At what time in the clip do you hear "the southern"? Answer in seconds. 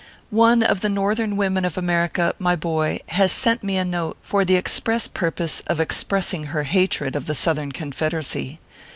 7.27-7.71